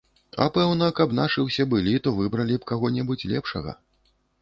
[0.45, 3.81] А пэўна, каб нашы ўсе былі, то выбралі б каго-небудзь лепшага.